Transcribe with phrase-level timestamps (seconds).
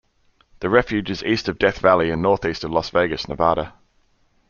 [0.61, 3.75] The refuge is east of Death Valley and northeast of Las Vegas, Nevada.